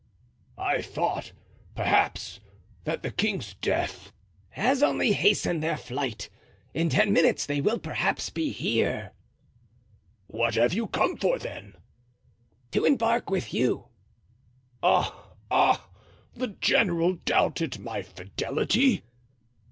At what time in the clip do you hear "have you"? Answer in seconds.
10.55-10.87